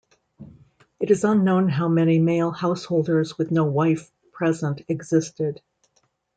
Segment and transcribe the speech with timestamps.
[0.99, 5.61] It is unknown how many male householders with no wife present existed.